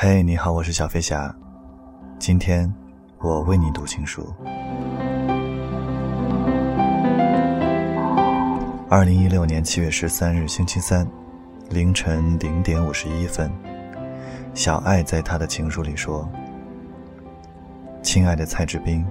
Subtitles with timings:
[0.00, 1.34] 嘿，你好，我是小飞侠。
[2.20, 2.72] 今天
[3.18, 4.32] 我为你读情书。
[8.88, 11.04] 二零一六年七月十三日，星期三，
[11.70, 13.50] 凌晨零点五十一分，
[14.54, 16.28] 小爱在他的情书里说
[18.00, 19.04] ：“亲爱的蔡志斌，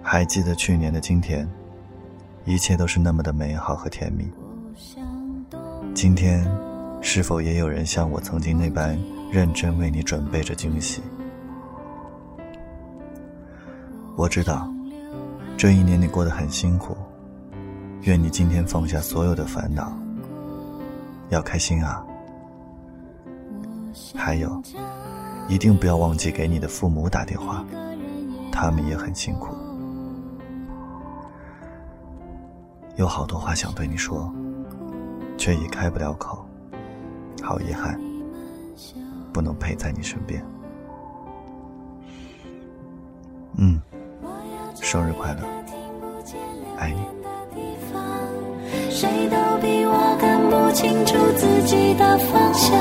[0.00, 1.46] 还记得去年的今天，
[2.46, 4.32] 一切都是那么的美好和甜蜜。
[5.94, 6.42] 今天，
[7.02, 8.98] 是否也有人像我曾经那般？”
[9.32, 11.00] 认真为你准备着惊喜。
[14.14, 14.70] 我知道，
[15.56, 16.94] 这一年你过得很辛苦。
[18.02, 19.90] 愿你今天放下所有的烦恼，
[21.30, 22.04] 要开心啊！
[24.14, 24.62] 还有，
[25.48, 27.64] 一定不要忘记给你的父母打电话，
[28.52, 29.56] 他们也很辛苦。
[32.96, 34.30] 有好多话想对你说，
[35.38, 36.44] 却已开不了口，
[37.42, 38.00] 好遗憾。
[39.32, 40.44] 不能陪在你身边。
[43.56, 43.80] 嗯，
[44.80, 45.40] 生日快乐，
[46.78, 47.00] 爱你。
[48.90, 52.78] 谁都比我更不清楚自己的方向，